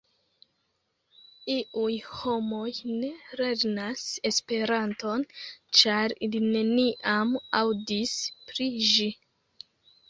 Iuj 1.55 1.97
homoj 2.13 2.71
ne 3.03 3.11
lernas 3.41 4.07
Esperanton, 4.31 5.27
ĉar 5.83 6.17
ili 6.31 6.43
neniam 6.51 7.39
aŭdis 7.63 8.19
pri 8.51 8.73
ĝi. 8.93 9.13